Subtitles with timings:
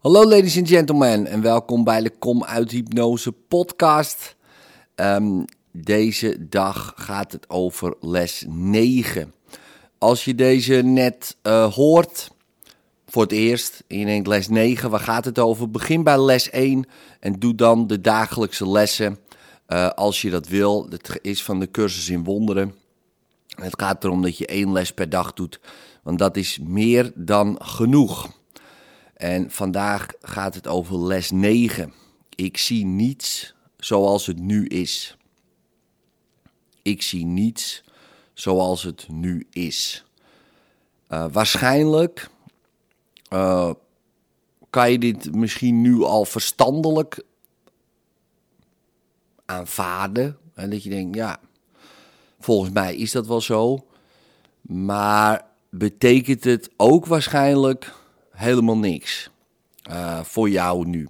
[0.00, 4.36] Hallo ladies and gentlemen en welkom bij de Kom uit Hypnose podcast.
[4.94, 5.42] Ehm,
[5.72, 9.34] deze dag gaat het over les 9.
[9.98, 12.30] Als je deze net uh, hoort
[13.06, 15.70] voor het eerst en je denkt les 9, waar gaat het over?
[15.70, 16.84] Begin bij les 1
[17.20, 19.18] en doe dan de dagelijkse lessen
[19.68, 20.86] uh, als je dat wil.
[20.90, 22.74] Het is van de cursus in wonderen.
[23.48, 25.60] Het gaat erom dat je één les per dag doet,
[26.02, 28.39] want dat is meer dan genoeg.
[29.20, 31.92] En vandaag gaat het over les 9.
[32.34, 35.16] Ik zie niets zoals het nu is.
[36.82, 37.84] Ik zie niets
[38.34, 40.04] zoals het nu is.
[41.08, 42.30] Uh, waarschijnlijk
[43.32, 43.70] uh,
[44.70, 47.22] kan je dit misschien nu al verstandelijk
[49.44, 50.38] aanvaarden.
[50.54, 51.40] En dat je denkt, ja,
[52.38, 53.86] volgens mij is dat wel zo.
[54.60, 57.98] Maar betekent het ook waarschijnlijk
[58.40, 59.30] helemaal niks
[59.90, 61.08] uh, voor jou nu.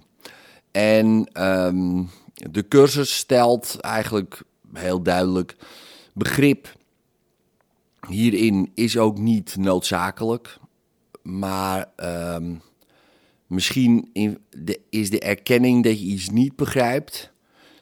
[0.71, 4.43] En um, de cursus stelt eigenlijk
[4.73, 5.55] heel duidelijk
[6.13, 6.75] begrip.
[8.07, 10.57] Hierin is ook niet noodzakelijk,
[11.21, 11.91] maar
[12.35, 12.61] um,
[13.47, 14.09] misschien
[14.89, 17.31] is de erkenning dat je iets niet begrijpt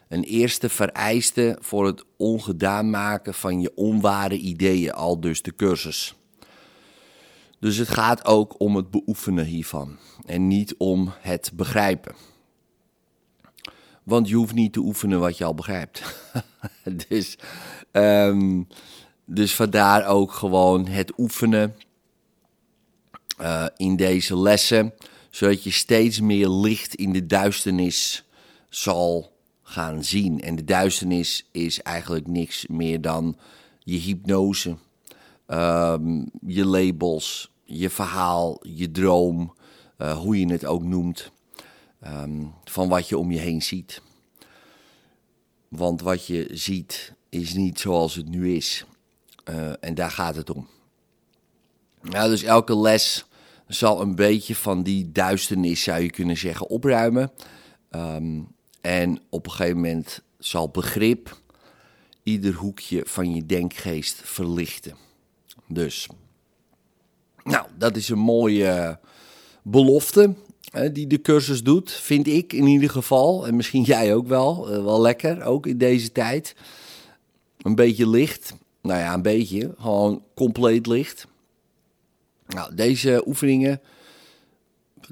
[0.08, 6.19] een eerste vereiste voor het ongedaan maken van je onware ideeën, al dus de cursus.
[7.60, 12.14] Dus het gaat ook om het beoefenen hiervan en niet om het begrijpen.
[14.02, 16.02] Want je hoeft niet te oefenen wat je al begrijpt.
[17.08, 17.38] dus,
[17.92, 18.68] um,
[19.24, 21.74] dus vandaar ook gewoon het oefenen
[23.40, 24.94] uh, in deze lessen,
[25.30, 28.24] zodat je steeds meer licht in de duisternis
[28.68, 30.40] zal gaan zien.
[30.40, 33.36] En de duisternis is eigenlijk niks meer dan
[33.78, 34.76] je hypnose,
[35.50, 39.54] um, je labels, je verhaal, je droom,
[39.98, 41.30] uh, hoe je het ook noemt,
[42.06, 44.02] um, van wat je om je heen ziet.
[45.68, 48.84] Want wat je ziet is niet zoals het nu is.
[49.50, 50.68] Uh, en daar gaat het om.
[52.02, 53.24] Nou, dus elke les
[53.66, 57.32] zal een beetje van die duisternis, zou je kunnen zeggen, opruimen.
[57.90, 58.48] Um,
[58.80, 61.40] en op een gegeven moment zal begrip
[62.22, 64.96] ieder hoekje van je denkgeest verlichten.
[65.72, 66.08] Dus,
[67.44, 68.98] nou, dat is een mooie
[69.62, 70.34] belofte
[70.70, 73.46] hè, die de cursus doet, vind ik in ieder geval.
[73.46, 76.54] En misschien jij ook wel, uh, wel lekker, ook in deze tijd.
[77.58, 81.26] Een beetje licht, nou ja, een beetje, gewoon compleet licht.
[82.46, 83.80] Nou, deze oefeningen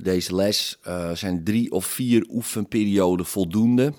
[0.02, 3.92] deze les uh, zijn drie of vier oefenperioden voldoende.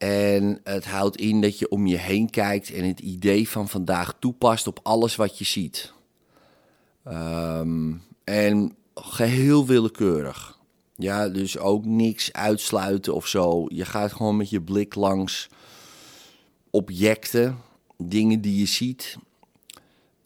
[0.00, 4.16] En het houdt in dat je om je heen kijkt en het idee van vandaag
[4.18, 5.92] toepast op alles wat je ziet.
[7.08, 10.58] Um, en geheel willekeurig.
[10.96, 13.64] Ja, dus ook niks uitsluiten of zo.
[13.68, 15.48] Je gaat gewoon met je blik langs
[16.70, 17.58] objecten,
[17.96, 19.16] dingen die je ziet.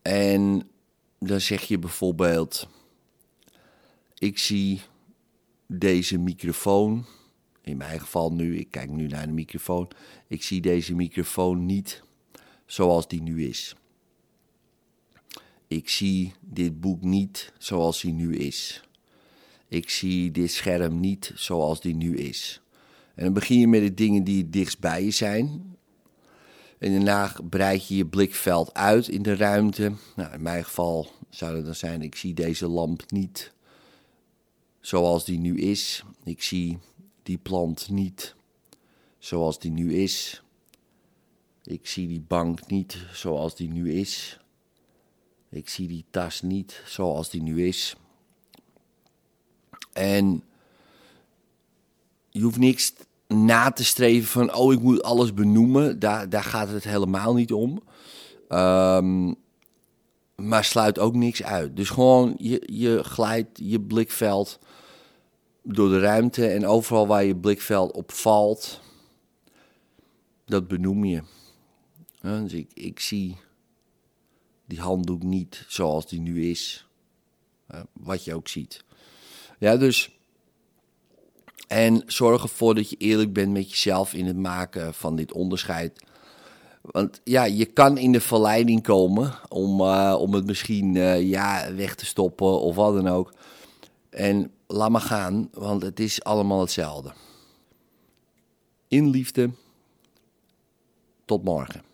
[0.02, 0.68] En
[1.18, 2.68] dan zeg je bijvoorbeeld:
[4.18, 4.80] ik zie
[5.66, 7.04] deze microfoon,
[7.64, 9.88] in mijn geval nu, ik kijk nu naar de microfoon,
[10.26, 12.02] ik zie deze microfoon niet
[12.66, 13.74] zoals die nu is.
[15.66, 18.82] Ik zie dit boek niet zoals die nu is.
[19.68, 22.60] Ik zie dit scherm niet zoals die nu is.
[23.14, 25.76] En dan begin je met de dingen die het dichtst bij je zijn.
[26.78, 29.92] En daarna breid je je blikveld uit in de ruimte.
[30.16, 33.52] Nou, in mijn geval zou het dan zijn: ik zie deze lamp niet
[34.80, 36.04] zoals die nu is.
[36.24, 36.78] Ik zie
[37.24, 38.34] die plant niet
[39.18, 40.42] zoals die nu is.
[41.64, 44.38] Ik zie die bank niet zoals die nu is.
[45.48, 47.96] Ik zie die tas niet zoals die nu is.
[49.92, 50.42] En
[52.30, 52.92] je hoeft niks
[53.28, 55.98] na te streven van, oh, ik moet alles benoemen.
[55.98, 57.82] Daar, daar gaat het helemaal niet om.
[58.48, 59.36] Um,
[60.36, 61.76] maar sluit ook niks uit.
[61.76, 64.58] Dus gewoon, je, je glijdt je blikveld
[65.64, 68.80] door de ruimte en overal waar je blikveld op valt,
[70.44, 71.22] dat benoem je.
[72.20, 73.36] dus ik, ik zie
[74.66, 76.86] die handdoek niet zoals die nu is.
[77.92, 78.84] wat je ook ziet.
[79.58, 80.18] Ja, dus.
[81.68, 86.02] En zorg ervoor dat je eerlijk bent met jezelf in het maken van dit onderscheid.
[86.80, 91.74] Want ja, je kan in de verleiding komen om, uh, om het misschien uh, ja,
[91.74, 93.32] weg te stoppen of wat dan ook.
[94.14, 97.12] En laat maar gaan, want het is allemaal hetzelfde.
[98.88, 99.50] In liefde.
[101.24, 101.93] Tot morgen.